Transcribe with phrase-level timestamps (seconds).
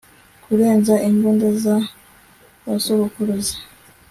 [0.43, 1.75] kurenza imbunda za
[2.65, 3.55] basokuruza